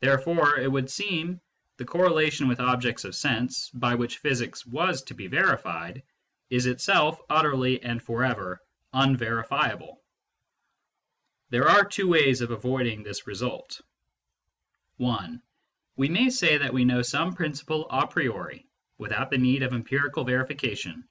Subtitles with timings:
[0.00, 1.40] Therefore, it would seem,
[1.78, 6.02] the correlation with objects of sense, by which physics was to be verified,
[6.50, 8.60] is itself utterly and for ever
[8.92, 10.02] un verifiable.
[11.48, 13.80] There are two ways of avoiding this result.
[14.98, 15.40] (1)
[15.96, 18.66] We may say that we know some principle a priori,
[18.98, 21.08] without the need of empirical verification, e.